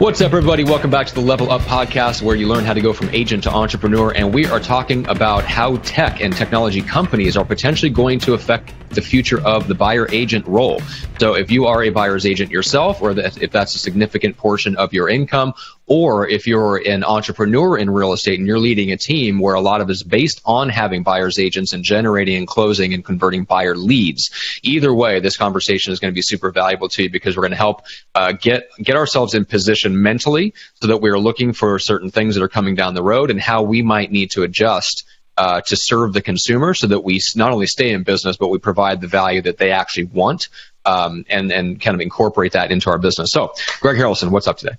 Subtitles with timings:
[0.00, 0.64] What's up, everybody?
[0.64, 3.42] Welcome back to the Level Up podcast, where you learn how to go from agent
[3.42, 4.12] to entrepreneur.
[4.16, 8.72] And we are talking about how tech and technology companies are potentially going to affect
[8.88, 10.80] the future of the buyer agent role.
[11.18, 14.94] So if you are a buyer's agent yourself, or if that's a significant portion of
[14.94, 15.52] your income,
[15.86, 19.60] or if you're an entrepreneur in real estate and you're leading a team where a
[19.60, 23.76] lot of is based on having buyer's agents and generating and closing and converting buyer
[23.76, 24.30] leads.
[24.62, 27.50] Either way, this conversation is going to be super valuable to you because we're going
[27.50, 27.82] to help
[28.14, 32.42] uh, get get ourselves in position mentally so that we're looking for certain things that
[32.42, 35.04] are coming down the road and how we might need to adjust
[35.36, 38.58] uh, to serve the consumer so that we not only stay in business, but we
[38.58, 40.48] provide the value that they actually want
[40.84, 43.30] um, and, and kind of incorporate that into our business.
[43.30, 44.76] So, Greg Harrelson, what's up today?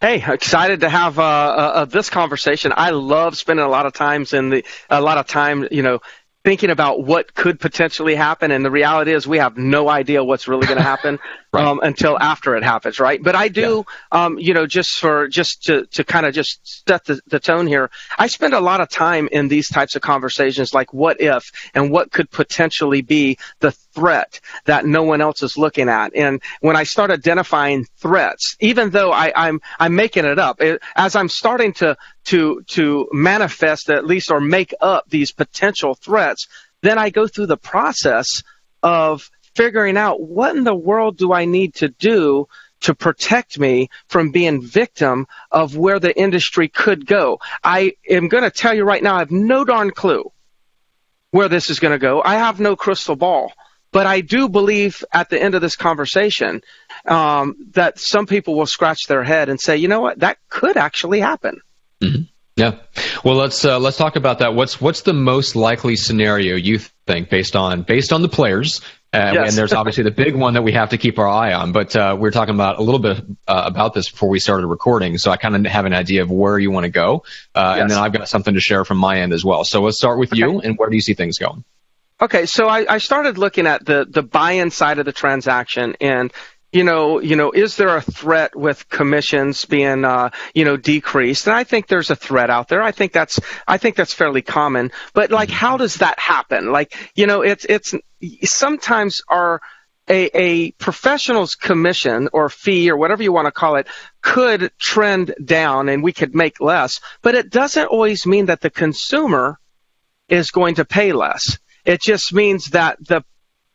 [0.00, 2.72] Hey, excited to have uh, uh, uh, this conversation.
[2.76, 6.00] I love spending a lot of times in the a lot of time, you know,
[6.44, 8.50] thinking about what could potentially happen.
[8.50, 11.18] And the reality is, we have no idea what's really going to happen
[11.52, 11.64] right.
[11.64, 13.22] um, until after it happens, right?
[13.22, 14.24] But I do, yeah.
[14.24, 17.66] um, you know, just for just to to kind of just set the, the tone
[17.66, 17.90] here.
[18.18, 21.90] I spend a lot of time in these types of conversations, like what if and
[21.90, 26.14] what could potentially be the threat that no one else is looking at.
[26.14, 30.82] And when I start identifying threats, even though I, I'm I'm making it up, it,
[30.94, 36.46] as I'm starting to to to manifest at least or make up these potential threats,
[36.82, 38.42] then I go through the process
[38.82, 42.46] of figuring out what in the world do I need to do
[42.82, 47.40] to protect me from being victim of where the industry could go.
[47.64, 50.30] I am going to tell you right now, I have no darn clue
[51.30, 52.22] where this is going to go.
[52.22, 53.52] I have no crystal ball.
[53.92, 56.60] But I do believe at the end of this conversation
[57.06, 60.76] um, that some people will scratch their head and say, you know what, that could
[60.76, 61.60] actually happen.
[62.02, 62.22] Mm-hmm.
[62.56, 62.76] Yeah.
[63.22, 64.54] Well, let's uh, let's talk about that.
[64.54, 68.80] What's what's the most likely scenario you think based on based on the players?
[69.12, 69.48] Uh, yes.
[69.48, 71.72] And there's obviously the big one that we have to keep our eye on.
[71.72, 74.66] But uh, we are talking about a little bit uh, about this before we started
[74.66, 77.24] recording, so I kind of have an idea of where you want to go,
[77.54, 77.82] uh, yes.
[77.82, 79.64] and then I've got something to share from my end as well.
[79.64, 80.40] So let's start with okay.
[80.40, 81.64] you, and where do you see things going?
[82.20, 86.32] Okay, so I, I started looking at the the buy-in side of the transaction, and
[86.72, 91.46] you know, you know, is there a threat with commissions being, uh, you know, decreased?
[91.46, 92.82] And I think there's a threat out there.
[92.82, 94.90] I think that's, I think that's fairly common.
[95.14, 96.72] But like, how does that happen?
[96.72, 97.94] Like, you know, it's, it's
[98.44, 99.60] sometimes our,
[100.08, 103.88] a, a professional's commission or fee or whatever you want to call it
[104.22, 108.70] could trend down and we could make less, but it doesn't always mean that the
[108.70, 109.58] consumer
[110.28, 111.58] is going to pay less.
[111.84, 113.24] It just means that the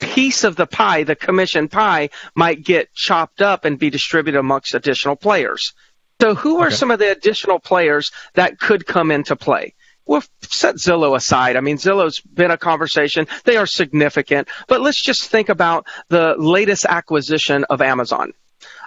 [0.01, 4.73] piece of the pie, the commission pie, might get chopped up and be distributed amongst
[4.73, 5.73] additional players.
[6.19, 6.75] So, who are okay.
[6.75, 9.73] some of the additional players that could come into play?
[10.05, 11.55] We'll set Zillow aside.
[11.55, 13.27] I mean, Zillow's been a conversation.
[13.45, 14.49] They are significant.
[14.67, 18.33] But let's just think about the latest acquisition of Amazon.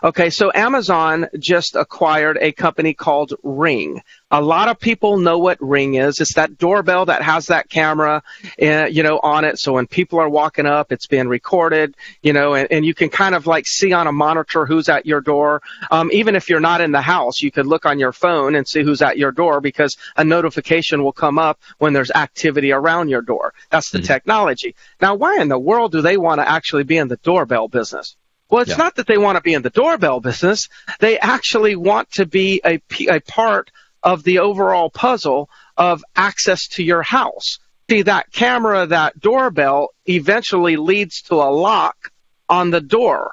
[0.05, 4.03] Okay, so Amazon just acquired a company called Ring.
[4.31, 6.21] A lot of people know what Ring is.
[6.21, 8.23] It's that doorbell that has that camera,
[8.61, 9.59] uh, you know, on it.
[9.59, 13.09] So when people are walking up, it's being recorded, you know, and, and you can
[13.09, 15.63] kind of like see on a monitor who's at your door.
[15.91, 18.69] Um, even if you're not in the house, you could look on your phone and
[18.69, 23.09] see who's at your door because a notification will come up when there's activity around
[23.09, 23.55] your door.
[23.71, 24.07] That's the mm-hmm.
[24.09, 24.75] technology.
[25.01, 28.17] Now, why in the world do they want to actually be in the doorbell business?
[28.51, 28.77] Well, it's yeah.
[28.77, 30.69] not that they want to be in the doorbell business.
[31.01, 33.71] They actually want to be a, a part
[34.03, 37.59] of the overall puzzle of access to your house.
[37.91, 42.13] See, that camera, that doorbell eventually leads to a lock
[42.49, 43.33] on the door.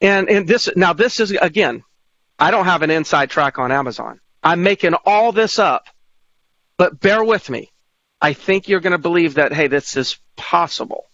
[0.00, 1.82] And, and this, now this is, again,
[2.38, 4.20] I don't have an inside track on Amazon.
[4.42, 5.86] I'm making all this up,
[6.76, 7.70] but bear with me.
[8.20, 11.04] I think you're going to believe that, hey, this is possible.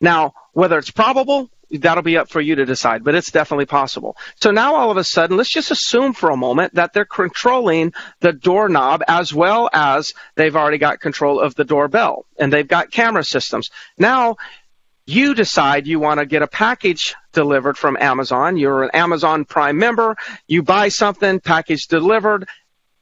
[0.00, 4.16] Now, whether it's probable, that'll be up for you to decide, but it's definitely possible.
[4.40, 7.92] So now all of a sudden, let's just assume for a moment that they're controlling
[8.20, 12.90] the doorknob as well as they've already got control of the doorbell and they've got
[12.90, 13.70] camera systems.
[13.98, 14.36] Now
[15.06, 18.56] you decide you want to get a package delivered from Amazon.
[18.56, 20.16] You're an Amazon Prime member.
[20.48, 22.48] You buy something, package delivered.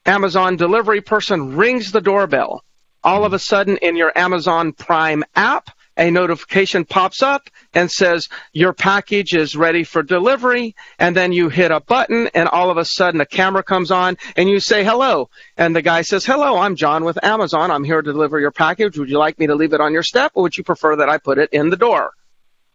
[0.04, 2.62] Amazon delivery person rings the doorbell.
[3.02, 8.28] All of a sudden in your Amazon Prime app, a notification pops up and says
[8.52, 12.76] your package is ready for delivery and then you hit a button and all of
[12.76, 16.56] a sudden a camera comes on and you say hello and the guy says hello
[16.56, 19.54] i'm john with amazon i'm here to deliver your package would you like me to
[19.54, 21.76] leave it on your step or would you prefer that i put it in the
[21.76, 22.12] door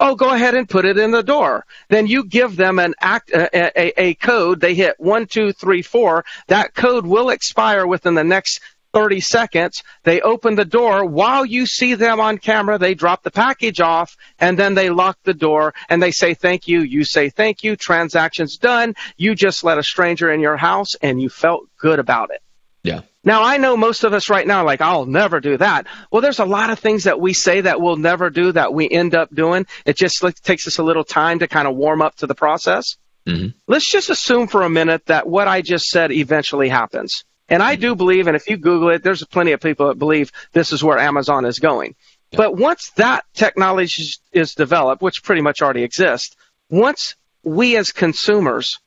[0.02, 1.66] Oh, go ahead and put it in the door.
[1.90, 4.62] Then you give them an act, a, a, a code.
[4.62, 6.24] They hit one, two, three, four.
[6.48, 8.62] That code will expire within the next
[8.94, 9.84] 30 seconds.
[10.04, 11.06] They open the door.
[11.06, 15.18] While you see them on camera, they drop the package off and then they lock
[15.24, 16.82] the door and they say thank you.
[16.82, 17.76] You say thank you.
[17.76, 18.96] Transaction's done.
[19.18, 22.42] You just let a stranger in your house and you felt good about it.
[22.84, 23.02] Yeah.
[23.24, 25.88] Now, I know most of us right now, like, I'll never do that.
[26.10, 28.90] Well, there's a lot of things that we say that we'll never do that we
[28.90, 29.66] end up doing.
[29.86, 32.96] It just takes us a little time to kind of warm up to the process.
[33.28, 33.50] Mm-hmm.
[33.68, 37.26] Let's just assume for a minute that what I just said eventually happens.
[37.50, 40.32] And I do believe, and if you Google it, there's plenty of people that believe
[40.54, 41.96] this is where Amazon is going.
[42.32, 42.38] Yeah.
[42.38, 46.36] But once that technology is developed, which pretty much already exists,
[46.70, 48.80] once we as consumers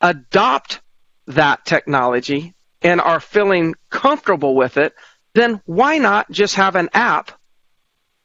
[0.00, 0.80] adopt
[1.26, 4.94] that technology and are feeling comfortable with it,
[5.34, 7.32] then why not just have an app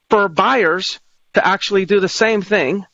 [0.09, 0.99] for buyers
[1.33, 2.85] to actually do the same thing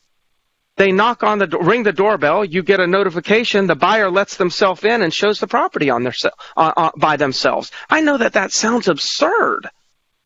[0.78, 2.44] they knock on the ring the doorbell.
[2.44, 3.66] You get a notification.
[3.66, 6.14] The buyer lets themselves in and shows the property on their
[6.56, 7.70] uh, uh, by themselves.
[7.90, 9.68] I know that that sounds absurd.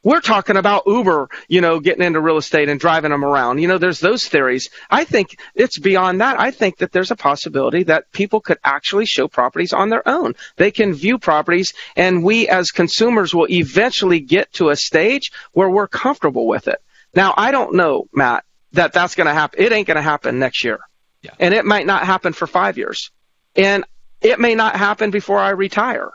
[0.04, 3.60] We're talking about Uber, you know, getting into real estate and driving them around.
[3.60, 4.69] You know, there's those theories.
[4.90, 6.40] I think it's beyond that.
[6.40, 10.34] I think that there's a possibility that people could actually show properties on their own.
[10.56, 15.70] They can view properties, and we as consumers will eventually get to a stage where
[15.70, 16.82] we're comfortable with it.
[17.14, 19.62] Now, I don't know, Matt, that that's going to happen.
[19.62, 20.80] It ain't going to happen next year.
[21.22, 21.32] Yeah.
[21.38, 23.10] And it might not happen for five years.
[23.54, 23.84] And
[24.20, 26.10] it may not happen before I retire.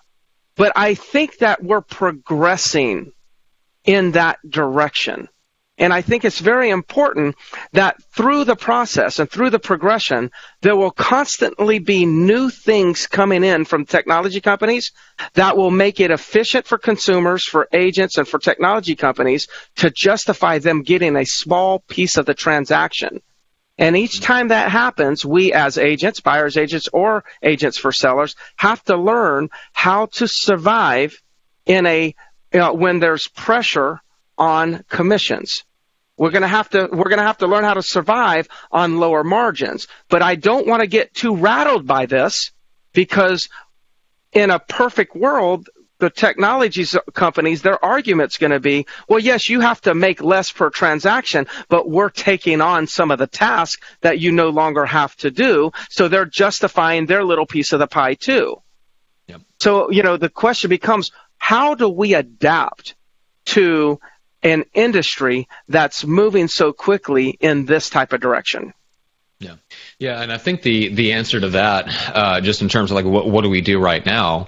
[0.55, 3.13] But I think that we're progressing
[3.85, 5.29] in that direction.
[5.77, 7.35] And I think it's very important
[7.73, 10.31] that through the process and through the progression,
[10.61, 14.91] there will constantly be new things coming in from technology companies
[15.35, 20.57] that will make it efficient for consumers, for agents, and for technology companies to justify
[20.57, 23.21] them getting a small piece of the transaction.
[23.77, 28.83] And each time that happens, we as agents, buyers agents, or agents for sellers have
[28.85, 31.21] to learn how to survive
[31.67, 32.15] in a
[32.51, 34.01] you know, when there's pressure
[34.37, 35.63] on commissions.
[36.17, 38.97] We're going to have to we're going to have to learn how to survive on
[38.97, 39.87] lower margins.
[40.09, 42.51] But I don't want to get too rattled by this
[42.93, 43.49] because
[44.33, 45.69] in a perfect world,
[45.99, 50.21] the technology uh, companies, their argument's going to be, well, yes, you have to make
[50.21, 54.85] less per transaction, but we're taking on some of the tasks that you no longer
[54.85, 55.71] have to do.
[55.89, 58.61] So they're justifying their little piece of the pie too.
[59.27, 59.41] Yep.
[59.59, 62.95] So, you know, the question becomes, how do we adapt
[63.45, 63.99] to
[64.43, 68.73] an industry that's moving so quickly in this type of direction?
[69.39, 69.55] Yeah,
[69.99, 71.85] yeah, and I think the the answer to that,
[72.15, 74.47] uh, just in terms of like what what do we do right now,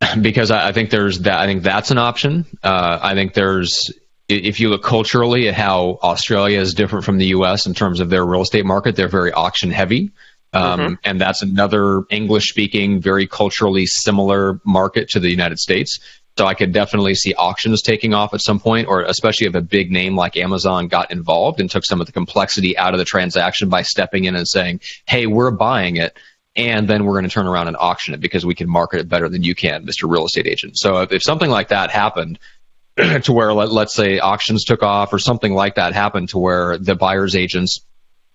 [0.20, 1.40] because I, I think there's that.
[1.40, 2.46] I think that's an option.
[2.62, 3.90] Uh, I think there's
[4.28, 7.66] if you look culturally at how Australia is different from the U.S.
[7.66, 10.12] in terms of their real estate market, they're very auction heavy.
[10.52, 10.94] Um, mm-hmm.
[11.04, 16.00] And that's another English speaking, very culturally similar market to the United States.
[16.40, 19.60] So I could definitely see auctions taking off at some point, or especially if a
[19.60, 23.04] big name like Amazon got involved and took some of the complexity out of the
[23.04, 26.16] transaction by stepping in and saying, hey, we're buying it.
[26.56, 29.08] And then we're going to turn around and auction it because we can market it
[29.10, 30.10] better than you can, Mr.
[30.10, 30.78] Real Estate Agent.
[30.78, 32.38] So if, if something like that happened,
[32.96, 36.78] to where let, let's say auctions took off or something like that happened to where
[36.78, 37.82] the buyer's agents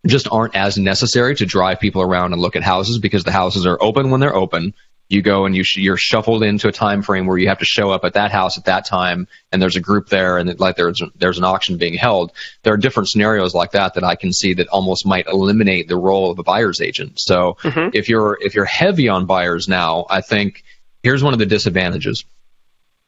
[0.06, 3.65] just aren't as necessary to drive people around and look at houses because the houses
[3.65, 4.75] are open when they're open.
[5.07, 7.65] You go and you sh- you're shuffled into a time frame where you have to
[7.65, 10.75] show up at that house at that time, and there's a group there, and like
[10.75, 12.31] there's there's an auction being held.
[12.63, 15.97] There are different scenarios like that that I can see that almost might eliminate the
[15.97, 17.19] role of a buyer's agent.
[17.19, 17.89] So mm-hmm.
[17.93, 20.63] if you're if you're heavy on buyers now, I think
[21.03, 22.25] here's one of the disadvantages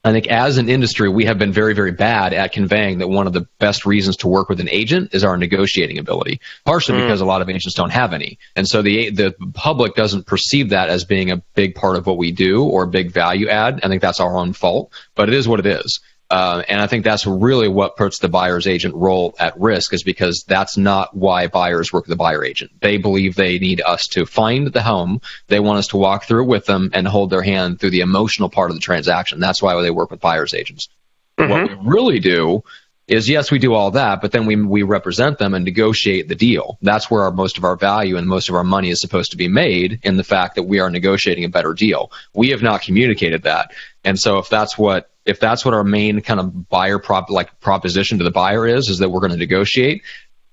[0.08, 3.28] I think as an industry, we have been very, very bad at conveying that one
[3.28, 7.06] of the best reasons to work with an agent is our negotiating ability, partially mm.
[7.06, 8.40] because a lot of agents don't have any.
[8.56, 12.18] And so the, the public doesn't perceive that as being a big part of what
[12.18, 13.82] we do or a big value add.
[13.84, 16.00] I think that's our own fault, but it is what it is.
[16.30, 20.04] Uh, and I think that's really what puts the buyer's agent role at risk is
[20.04, 22.72] because that's not why buyers work with the buyer agent.
[22.82, 25.22] They believe they need us to find the home.
[25.48, 28.02] They want us to walk through it with them and hold their hand through the
[28.02, 29.40] emotional part of the transaction.
[29.40, 30.90] That's why they work with buyer's agents.
[31.38, 31.52] Mm-hmm.
[31.52, 32.64] What we really do
[33.08, 36.36] is yes, we do all that, but then we we represent them and negotiate the
[36.36, 36.78] deal.
[36.82, 39.38] That's where our, most of our value and most of our money is supposed to
[39.38, 42.12] be made in the fact that we are negotiating a better deal.
[42.34, 43.72] We have not communicated that,
[44.04, 47.60] and so if that's what if that's what our main kind of buyer prop like
[47.60, 50.04] proposition to the buyer is, is that we're going to negotiate,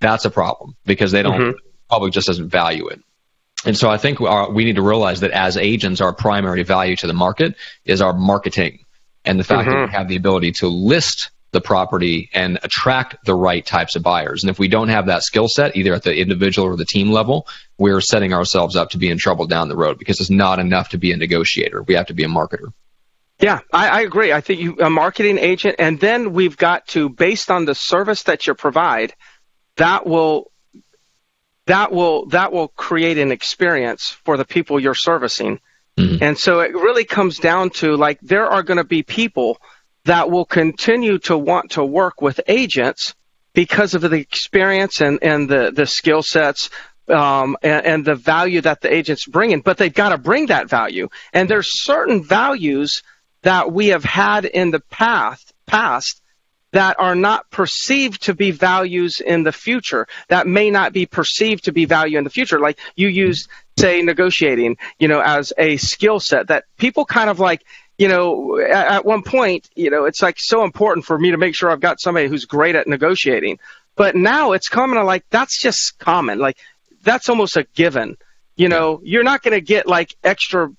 [0.01, 1.59] that's a problem because they don't mm-hmm.
[1.89, 3.01] public just doesn't value it.
[3.65, 6.97] And so I think our, we need to realize that as agents, our primary value
[6.97, 8.85] to the market is our marketing
[9.25, 9.79] and the fact mm-hmm.
[9.79, 14.03] that we have the ability to list the property and attract the right types of
[14.03, 14.43] buyers.
[14.43, 17.11] And if we don't have that skill set, either at the individual or the team
[17.11, 17.47] level,
[17.79, 20.91] we're setting ourselves up to be in trouble down the road because it's not enough
[20.91, 21.83] to be a negotiator.
[21.83, 22.73] We have to be a marketer.
[23.41, 24.33] Yeah, I, I agree.
[24.33, 28.25] I think you a marketing agent, and then we've got to, based on the service
[28.25, 29.15] that you provide,
[29.77, 30.51] that will
[31.67, 35.61] that will that will create an experience for the people you're servicing.
[35.97, 36.23] Mm-hmm.
[36.23, 39.61] And so it really comes down to like there are going to be people
[40.05, 43.15] that will continue to want to work with agents
[43.55, 46.71] because of the experience and, and the, the skill sets
[47.09, 50.47] um, and, and, the value that the agents bring in, but they've got to bring
[50.47, 51.09] that value.
[51.33, 53.03] And there's certain values
[53.43, 56.23] that we have had in the past, past
[56.73, 61.65] that are not perceived to be values in the future, that may not be perceived
[61.65, 62.59] to be value in the future.
[62.59, 63.47] Like you use,
[63.79, 67.65] say, negotiating, you know, as a skill set that people kind of like,
[67.99, 71.39] you know, at, at one point, you know, it's like so important for me to
[71.39, 73.59] make sure I've got somebody who's great at negotiating.
[73.97, 76.39] But now it's common to like, that's just common.
[76.39, 76.59] Like,
[77.03, 78.17] that's almost a given.
[78.57, 80.71] You know, you're not going to get like extra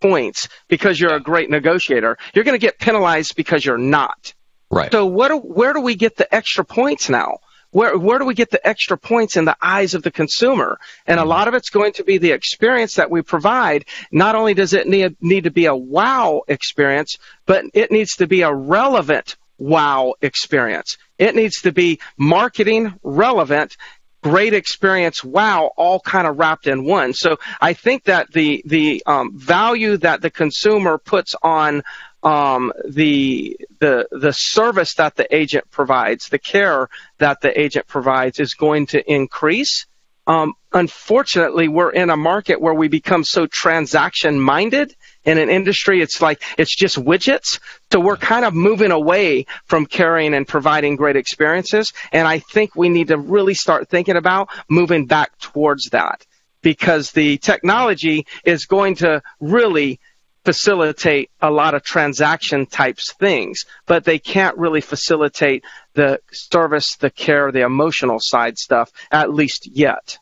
[0.00, 2.18] points because you're a great negotiator.
[2.34, 4.34] You're going to get penalized because you're not.
[4.70, 4.90] Right.
[4.90, 7.38] So what do, where do we get the extra points now?
[7.72, 10.78] Where where do we get the extra points in the eyes of the consumer?
[11.06, 11.30] And a mm-hmm.
[11.30, 13.86] lot of it's going to be the experience that we provide.
[14.12, 18.26] Not only does it need need to be a wow experience, but it needs to
[18.26, 20.98] be a relevant wow experience.
[21.18, 23.76] It needs to be marketing relevant
[24.22, 29.02] great experience wow all kind of wrapped in one so i think that the the
[29.04, 31.82] um, value that the consumer puts on
[32.22, 36.88] um, the the the service that the agent provides, the care
[37.18, 39.86] that the agent provides, is going to increase.
[40.24, 44.94] Um, unfortunately, we're in a market where we become so transaction minded.
[45.24, 47.58] In an industry, it's like it's just widgets.
[47.92, 51.92] So we're kind of moving away from caring and providing great experiences.
[52.12, 56.24] And I think we need to really start thinking about moving back towards that
[56.60, 60.00] because the technology is going to really
[60.44, 67.10] facilitate a lot of transaction types things, but they can't really facilitate the service, the
[67.10, 70.18] care, the emotional side stuff, at least yet.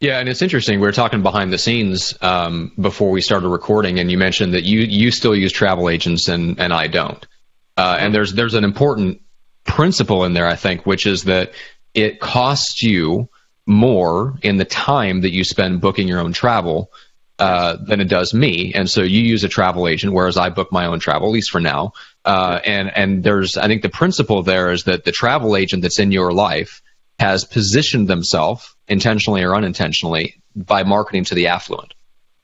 [0.00, 0.80] Yeah, and it's interesting.
[0.80, 4.64] We were talking behind the scenes um, before we started recording, and you mentioned that
[4.64, 7.26] you you still use travel agents and and I don't.
[7.78, 9.22] Uh, and there's there's an important
[9.64, 11.52] principle in there, I think, which is that
[11.94, 13.30] it costs you
[13.64, 16.90] more in the time that you spend booking your own travel
[17.38, 18.72] uh, than it does me.
[18.74, 21.50] And so you use a travel agent, whereas I book my own travel, at least
[21.50, 21.92] for now.
[22.24, 25.98] Uh, and and there's I think the principle there is that the travel agent that's
[25.98, 26.82] in your life
[27.18, 31.94] has positioned themselves intentionally or unintentionally by marketing to the affluent.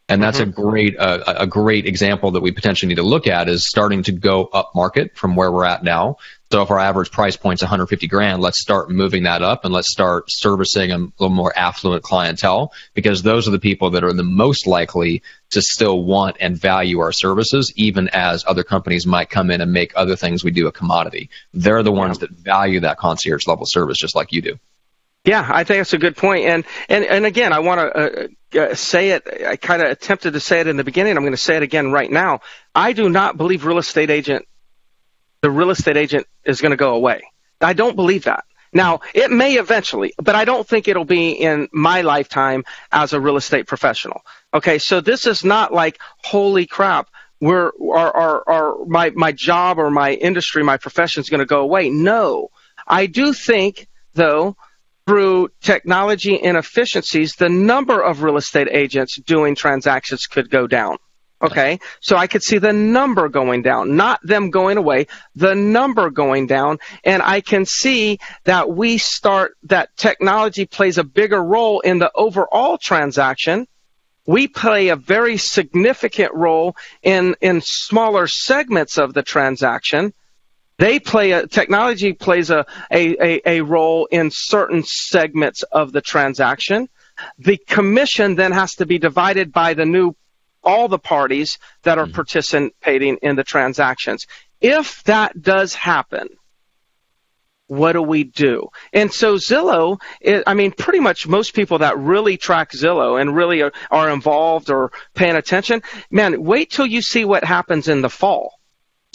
[0.09, 0.51] And that's mm-hmm.
[0.51, 4.03] a great uh, a great example that we potentially need to look at is starting
[4.05, 6.19] to go up market from where we're at now
[6.53, 9.91] so if our average price point's 150 grand, let's start moving that up and let's
[9.91, 14.23] start servicing a little more affluent clientele because those are the people that are the
[14.23, 19.51] most likely to still want and value our services, even as other companies might come
[19.51, 21.31] in and make other things we do a commodity.
[21.55, 24.59] They're the ones that value that concierge level service just like you do.
[25.25, 26.45] Yeah, I think that's a good point.
[26.45, 29.27] And and and again, I want to uh, uh, say it.
[29.47, 31.17] I kind of attempted to say it in the beginning.
[31.17, 32.41] I'm going to say it again right now.
[32.75, 34.47] I do not believe real estate agent
[35.43, 37.23] the real estate agent is going to go away.
[37.61, 38.45] I don't believe that.
[38.73, 43.21] Now, it may eventually, but I don't think it'll be in my lifetime as a
[43.21, 44.23] real estate professional.
[44.55, 49.79] Okay, so this is not like, holy crap, we're, our, our, our, my, my job
[49.79, 51.91] or my industry, my profession is going to go away.
[51.91, 52.49] No.
[52.87, 54.57] I do think, though,
[55.07, 60.97] through technology inefficiencies, the number of real estate agents doing transactions could go down.
[61.43, 66.09] Okay, so I could see the number going down, not them going away, the number
[66.09, 71.81] going down, and I can see that we start, that technology plays a bigger role
[71.81, 73.67] in the overall transaction.
[74.25, 80.15] We play a very significant role in, in smaller segments of the transaction.
[80.79, 86.01] They play a, technology plays a, a, a, a role in certain segments of the
[86.01, 86.89] transaction.
[87.39, 90.15] The commission then has to be divided by the new
[90.63, 92.15] all the parties that are mm-hmm.
[92.15, 94.27] participating in the transactions.
[94.61, 96.29] If that does happen,
[97.67, 98.69] what do we do?
[98.93, 100.01] And so Zillow,
[100.47, 104.71] I mean, pretty much most people that really track Zillow and really are, are involved
[104.71, 108.59] or paying attention, man, wait till you see what happens in the fall.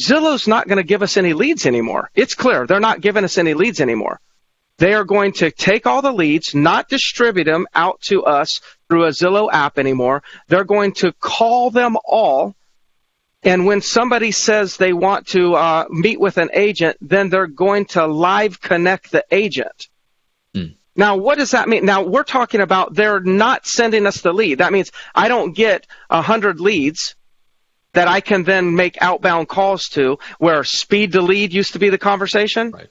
[0.01, 2.10] Zillow's not going to give us any leads anymore.
[2.16, 2.66] It's clear.
[2.66, 4.20] They're not giving us any leads anymore.
[4.80, 9.06] They are going to take all the leads, not distribute them out to us through
[9.06, 10.24] a Zillow app anymore.
[10.48, 12.56] They're going to call them all
[13.44, 17.86] And when somebody says they want to uh, meet with an agent, then they're going
[17.86, 19.88] to live connect the agent.
[20.53, 20.65] Hmm.
[20.96, 21.86] Now, what does that mean?
[21.86, 24.58] Now, we're talking about they're not sending us the lead.
[24.58, 27.15] That means I don't get a hundred leads
[27.94, 31.89] that I can then make outbound calls to where speed to lead used to be
[31.89, 32.72] the conversation.
[32.72, 32.89] Right.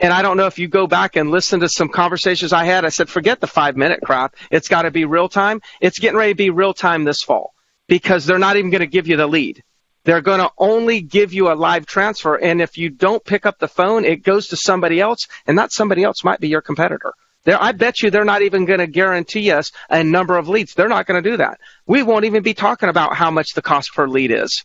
[0.00, 2.84] And I don't know if you go back and listen to some conversations I had.
[2.84, 4.36] I said, forget the five minute crap.
[4.50, 5.62] It's got to be real time.
[5.80, 7.54] It's getting ready to be real time this fall
[7.88, 9.62] because they're not even going to give you the lead.
[10.04, 12.36] They're going to only give you a live transfer.
[12.36, 15.72] And if you don't pick up the phone, it goes to somebody else and that
[15.72, 17.12] somebody else might be your competitor.
[17.44, 20.74] There, I bet you they're not even going to guarantee us a number of leads.
[20.74, 21.58] They're not going to do that.
[21.86, 24.64] We won't even be talking about how much the cost per lead is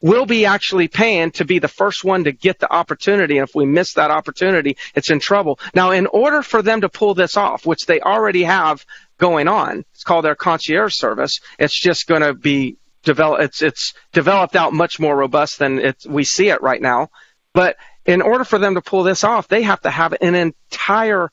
[0.00, 3.38] we'll be actually paying to be the first one to get the opportunity.
[3.38, 5.58] And if we miss that opportunity, it's in trouble.
[5.74, 8.84] Now, in order for them to pull this off, which they already have
[9.18, 11.40] going on, it's called their concierge service.
[11.58, 13.42] It's just going to be developed.
[13.42, 17.08] It's, it's developed out much more robust than we see it right now.
[17.52, 21.30] But in order for them to pull this off, they have to have an entire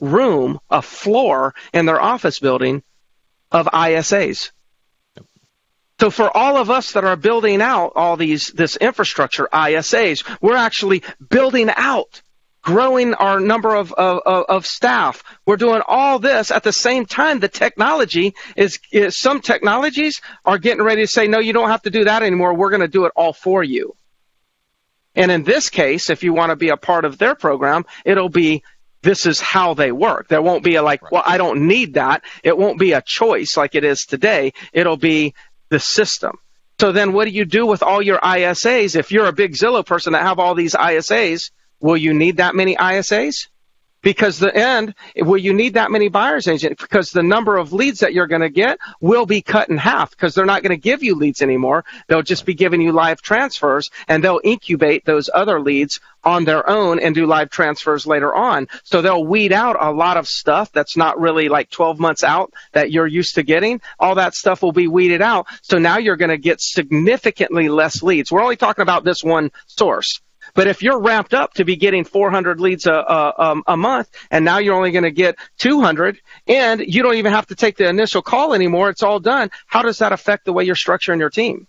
[0.00, 2.82] room, a floor in their office building
[3.50, 4.50] of ISAs.
[6.04, 10.54] So for all of us that are building out all these this infrastructure, ISAs, we're
[10.54, 12.20] actually building out,
[12.60, 15.24] growing our number of, of, of staff.
[15.46, 17.40] We're doing all this at the same time.
[17.40, 21.84] The technology is, is some technologies are getting ready to say, no, you don't have
[21.84, 22.52] to do that anymore.
[22.52, 23.96] We're going to do it all for you.
[25.14, 28.28] And in this case, if you want to be a part of their program, it'll
[28.28, 28.62] be
[29.00, 30.28] this is how they work.
[30.28, 32.24] There won't be a like, well, I don't need that.
[32.42, 34.52] It won't be a choice like it is today.
[34.72, 35.34] It'll be
[35.74, 36.38] the system.
[36.78, 38.94] So then what do you do with all your ISAs?
[38.94, 41.50] If you're a big Zillow person that have all these ISAs,
[41.80, 43.48] will you need that many ISAs?
[44.04, 48.00] Because the end will you need that many buyers agent because the number of leads
[48.00, 50.80] that you're going to get will be cut in half because they're not going to
[50.80, 51.84] give you leads anymore.
[52.06, 56.68] They'll just be giving you live transfers and they'll incubate those other leads on their
[56.68, 58.68] own and do live transfers later on.
[58.82, 62.52] So they'll weed out a lot of stuff that's not really like 12 months out
[62.72, 63.80] that you're used to getting.
[63.98, 65.46] All that stuff will be weeded out.
[65.62, 68.30] So now you're going to get significantly less leads.
[68.30, 70.20] We're only talking about this one source
[70.54, 74.44] but if you're ramped up to be getting 400 leads a, a, a month, and
[74.44, 77.88] now you're only going to get 200, and you don't even have to take the
[77.88, 79.50] initial call anymore, it's all done.
[79.66, 81.66] How does that affect the way you're structuring your team?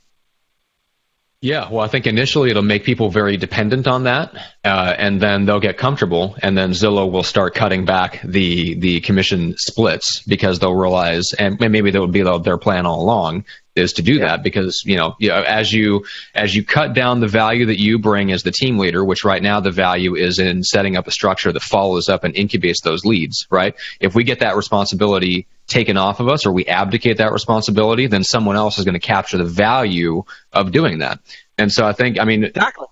[1.42, 5.46] Yeah, well, I think initially it'll make people very dependent on that, uh, and then
[5.46, 10.58] they'll get comfortable, and then Zillow will start cutting back the the commission splits because
[10.58, 13.46] they'll realize, and maybe that would be their plan all along,
[13.76, 14.28] is to do yeah.
[14.28, 17.80] that because you know, you know as you as you cut down the value that
[17.80, 21.08] you bring as the team leader which right now the value is in setting up
[21.08, 25.48] a structure that follows up and incubates those leads right if we get that responsibility
[25.68, 29.00] taken off of us or we abdicate that responsibility then someone else is going to
[29.00, 31.20] capture the value of doing that
[31.58, 32.88] and so i think i mean exactly.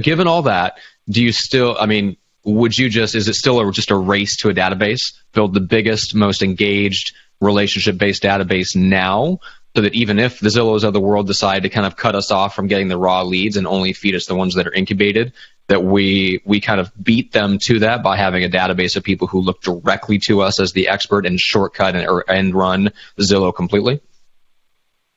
[0.00, 3.72] given all that do you still i mean would you just is it still a,
[3.72, 9.38] just a race to a database build the biggest most engaged relationship based database now
[9.74, 12.30] so that even if the Zillows of the world decide to kind of cut us
[12.30, 15.32] off from getting the raw leads and only feed us the ones that are incubated,
[15.68, 19.28] that we we kind of beat them to that by having a database of people
[19.28, 23.54] who look directly to us as the expert and shortcut and, or, and run Zillow
[23.54, 24.00] completely?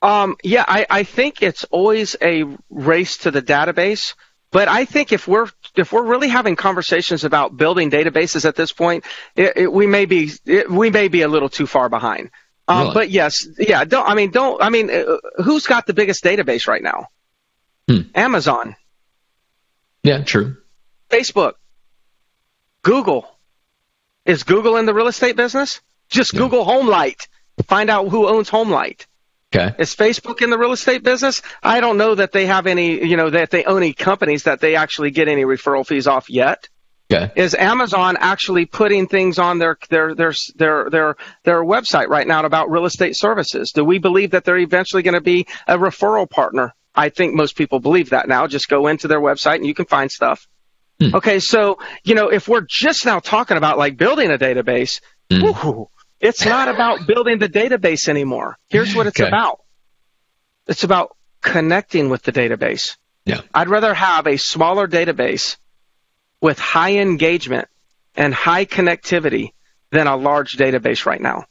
[0.03, 4.13] Um, yeah, I, I think it's always a race to the database.
[4.51, 8.71] But I think if we're if we're really having conversations about building databases at this
[8.71, 9.03] point,
[9.35, 12.29] it, it, we may be it, we may be a little too far behind.
[12.67, 12.93] Um, really?
[12.93, 13.84] But yes, yeah.
[13.84, 17.08] Don't I mean don't I mean uh, who's got the biggest database right now?
[17.89, 18.02] Hmm.
[18.15, 18.76] Amazon.
[20.04, 20.58] Yeah, true.
[21.10, 21.54] Facebook.
[22.82, 23.28] Google.
[24.26, 25.82] Is Google in the real estate business?
[26.10, 26.39] Just yeah.
[26.39, 27.28] Google HomeLight.
[27.67, 29.06] Find out who owns HomeLight.
[29.56, 29.76] Okay.
[29.78, 31.41] Is Facebook in the real estate business?
[31.62, 34.60] I don't know that they have any, you know, that they own any companies that
[34.60, 36.69] they actually get any referral fees off yet.
[37.13, 37.32] Okay.
[37.36, 42.43] Is Amazon actually putting things on their their their their their their website right now
[42.45, 43.71] about real estate services?
[43.71, 46.73] Do we believe that they're eventually going to be a referral partner?
[46.95, 48.47] I think most people believe that now.
[48.47, 50.47] Just go into their website and you can find stuff.
[50.99, 51.15] Hmm.
[51.15, 55.41] Okay, so you know if we're just now talking about like building a database, hmm.
[55.41, 58.58] whoo, it's not about building the database anymore.
[58.69, 59.28] Here's what it's okay.
[59.28, 59.60] about.
[60.67, 62.95] It's about connecting with the database.
[63.26, 63.41] Yeah.
[63.54, 65.58] I'd rather have a smaller database
[66.43, 67.69] with high engagement
[68.15, 69.53] and high connectivity
[69.91, 71.45] than a large database right now.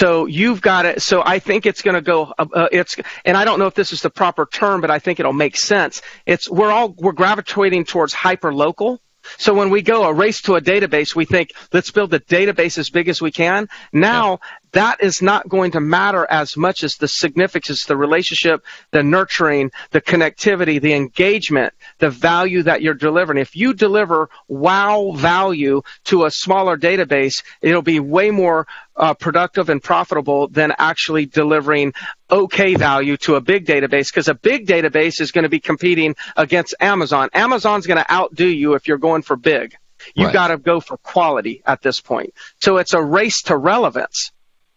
[0.00, 1.02] So you've got it.
[1.02, 2.32] So I think it's going to go.
[2.38, 4.98] Uh, uh, it's and I don't know if this is the proper term, but I
[5.00, 6.00] think it'll make sense.
[6.24, 9.00] It's we're all we're gravitating towards hyper local.
[9.38, 12.78] So when we go a race to a database, we think let's build the database
[12.78, 13.68] as big as we can.
[13.92, 14.40] Now.
[14.76, 19.70] That is not going to matter as much as the significance, the relationship, the nurturing,
[19.90, 23.38] the connectivity, the engagement, the value that you're delivering.
[23.38, 29.68] If you deliver wow value to a smaller database, it'll be way more uh, productive
[29.68, 31.92] and profitable than actually delivering
[32.30, 36.16] okay value to a big database because a big database is going to be competing
[36.36, 37.28] against Amazon.
[37.32, 39.76] Amazon's going to outdo you if you're going for big.
[40.14, 40.32] You've right.
[40.32, 42.34] got to go for quality at this point.
[42.60, 44.32] So it's a race to relevance.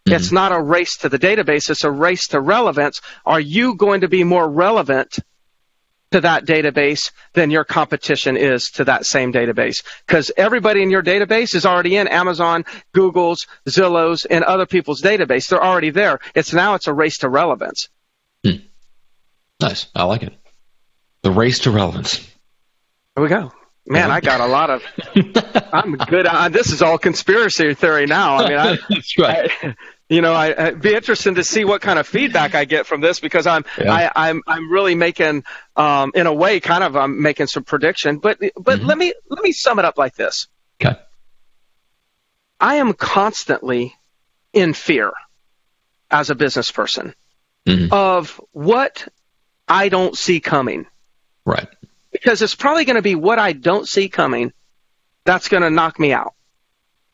[0.09, 0.15] Mm-hmm.
[0.15, 3.01] It's not a race to the database, it's a race to relevance.
[3.25, 5.19] Are you going to be more relevant
[6.11, 9.83] to that database than your competition is to that same database.
[10.05, 15.47] Because everybody in your database is already in Amazon, Google's, Zillow's, and other people's database.
[15.47, 16.19] They're already there.
[16.33, 17.89] It's now it's a race to relevance.
[18.43, 18.57] Hmm.
[19.61, 19.87] Nice.
[19.93, 20.33] I like it.
[21.21, 22.15] The race to relevance.
[23.15, 23.51] Here we go.
[23.85, 24.83] Man, I got a lot of.
[25.73, 26.27] I'm good.
[26.27, 28.35] On, this is all conspiracy theory now.
[28.37, 29.51] I mean, I, That's right.
[29.63, 29.75] I,
[30.09, 32.99] you know, I, would be interested to see what kind of feedback I get from
[32.99, 33.93] this because I'm yeah.
[33.93, 35.43] I, I'm I'm really making
[35.75, 38.17] um, in a way kind of I'm making some prediction.
[38.17, 38.85] But but mm-hmm.
[38.85, 40.47] let me let me sum it up like this.
[40.81, 40.99] Okay.
[42.59, 43.95] I am constantly
[44.51, 45.13] in fear
[46.09, 47.13] as a business person
[47.67, 47.93] mm-hmm.
[47.93, 49.07] of what
[49.67, 50.87] I don't see coming.
[51.45, 51.67] Right.
[52.11, 54.51] Because it's probably going to be what I don't see coming
[55.23, 56.33] that's going to knock me out.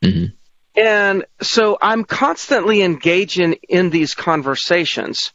[0.02, 0.34] Mm-hmm.
[0.76, 5.32] And so I'm constantly engaging in these conversations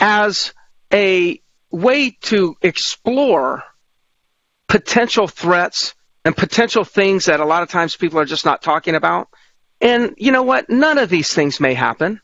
[0.00, 0.54] as
[0.92, 3.62] a way to explore
[4.68, 8.94] potential threats and potential things that a lot of times people are just not talking
[8.94, 9.28] about.
[9.80, 10.70] And you know what?
[10.70, 12.20] None of these things may happen.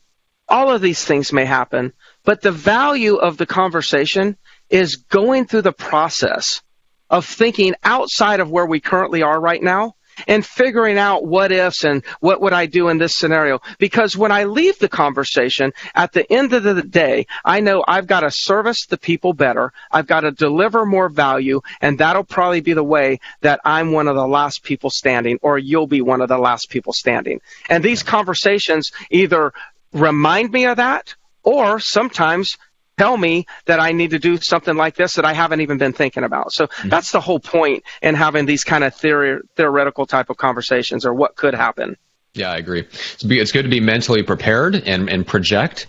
[0.47, 1.93] All of these things may happen.
[2.23, 4.37] But the value of the conversation
[4.69, 6.61] is going through the process
[7.09, 9.95] of thinking outside of where we currently are right now
[10.27, 13.59] and figuring out what ifs and what would I do in this scenario.
[13.77, 18.07] Because when I leave the conversation, at the end of the day, I know I've
[18.07, 19.71] got to service the people better.
[19.91, 24.07] I've got to deliver more value, and that'll probably be the way that I'm one
[24.07, 27.41] of the last people standing, or you'll be one of the last people standing.
[27.69, 29.53] And these conversations either
[29.93, 32.57] remind me of that, or sometimes
[32.97, 35.93] tell me that I need to do something like this that I haven't even been
[35.93, 36.51] thinking about.
[36.51, 36.89] So mm-hmm.
[36.89, 41.13] that's the whole point in having these kind of theory, theoretical type of conversations or
[41.13, 41.97] what could happen.
[42.33, 42.85] Yeah, I agree.
[42.89, 45.87] It's good to be mentally prepared and, and project.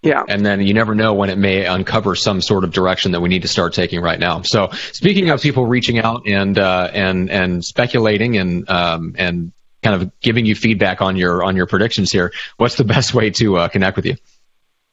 [0.00, 0.22] Yeah.
[0.28, 3.28] And then you never know when it may uncover some sort of direction that we
[3.28, 4.42] need to start taking right now.
[4.42, 10.00] So speaking of people reaching out and uh, and and speculating and um, and kind
[10.00, 13.56] of giving you feedback on your on your predictions here, what's the best way to
[13.56, 14.16] uh, connect with you?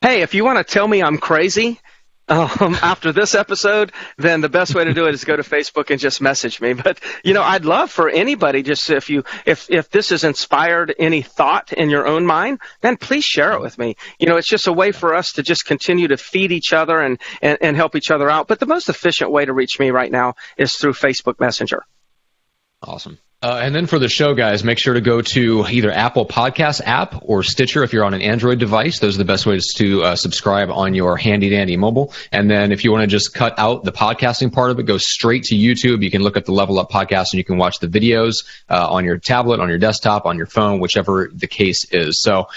[0.05, 1.79] Hey, if you want to tell me I'm crazy
[2.27, 2.49] um,
[2.83, 5.99] after this episode, then the best way to do it is go to Facebook and
[5.99, 6.73] just message me.
[6.73, 10.93] But you know, I'd love for anybody just if you if if this has inspired
[10.99, 13.95] any thought in your own mind, then please share it with me.
[14.19, 17.01] You know, it's just a way for us to just continue to feed each other
[17.01, 18.47] and and, and help each other out.
[18.47, 21.83] But the most efficient way to reach me right now is through Facebook Messenger.
[22.83, 23.17] Awesome.
[23.45, 26.81] Uh, and then for the show, guys, make sure to go to either Apple Podcast
[26.83, 28.97] app or Stitcher if you're on an Android device.
[28.97, 32.11] Those are the best ways to uh, subscribe on your handy dandy mobile.
[32.31, 34.97] And then if you want to just cut out the podcasting part of it, go
[34.97, 36.01] straight to YouTube.
[36.01, 38.89] You can look at the Level Up podcast and you can watch the videos uh,
[38.89, 42.23] on your tablet, on your desktop, on your phone, whichever the case is.
[42.23, 42.47] So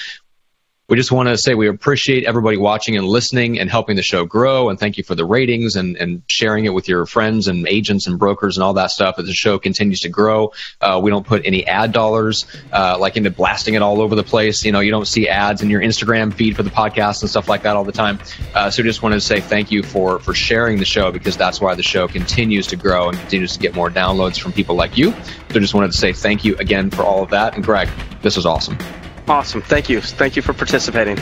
[0.88, 4.24] we just want to say we appreciate everybody watching and listening and helping the show
[4.24, 4.70] grow.
[4.70, 8.06] And thank you for the ratings and, and sharing it with your friends and agents
[8.06, 10.50] and brokers and all that stuff as the show continues to grow.
[10.80, 14.22] Uh, we don't put any ad dollars uh, like into blasting it all over the
[14.22, 14.64] place.
[14.64, 17.48] You know, you don't see ads in your Instagram feed for the podcast and stuff
[17.50, 18.18] like that all the time.
[18.54, 21.60] Uh, so just wanted to say thank you for for sharing the show because that's
[21.60, 24.96] why the show continues to grow and continues to get more downloads from people like
[24.96, 25.12] you.
[25.52, 27.56] So just wanted to say thank you again for all of that.
[27.56, 27.90] And Greg,
[28.22, 28.78] this was awesome.
[29.28, 29.60] Awesome.
[29.60, 30.00] Thank you.
[30.00, 31.18] Thank you for participating.